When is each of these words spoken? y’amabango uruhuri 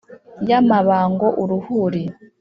y’amabango 0.49 1.27
uruhuri 1.41 2.03